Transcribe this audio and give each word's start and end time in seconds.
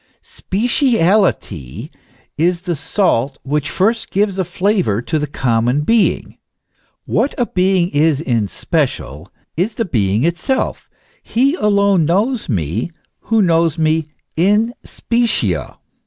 Speciality 0.23 1.91
is 2.35 2.61
the 2.61 2.75
salt 2.75 3.37
which 3.43 3.69
first 3.69 4.09
gives 4.09 4.39
a 4.39 4.43
flavour 4.43 4.99
to 4.99 5.19
the 5.19 5.27
common 5.27 5.81
being. 5.81 6.39
What 7.05 7.35
a 7.37 7.45
being 7.45 7.89
is 7.91 8.19
in 8.19 8.47
special, 8.47 9.27
is 9.55 9.75
the 9.75 9.85
being 9.85 10.23
itself; 10.23 10.89
he 11.21 11.53
alone 11.53 12.05
knows 12.05 12.49
me, 12.49 12.89
who 13.29 13.43
knows 13.43 13.77
me 13.77 14.07
in 14.35 14.73
specie. 14.83 15.55